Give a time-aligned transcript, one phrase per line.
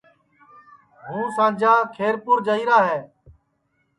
[1.05, 2.99] ہوں سانجا کھیرپُور جائیرا ہے